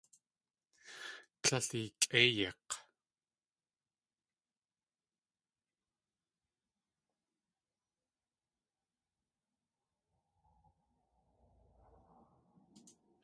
Líl 1.51 1.67
eekʼéiyik̲! 1.87 2.71